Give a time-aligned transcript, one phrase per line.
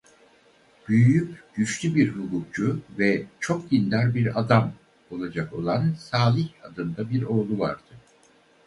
[0.87, 4.73] Büyüyüp "güçlü bir hukukçu" ve "çok dindar bir adam"
[5.11, 7.91] olacak olan Salih adında bir oğlu vardı.